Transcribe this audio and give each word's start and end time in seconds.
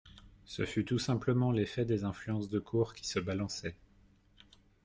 Ce 0.45 0.65
fut 0.65 0.83
tout 0.83 0.97
simplement 0.97 1.51
l'effet 1.51 1.85
des 1.85 2.05
influences 2.05 2.49
de 2.49 2.57
cour 2.57 2.95
qui 2.95 3.07
se 3.07 3.19
balançaient. 3.19 3.75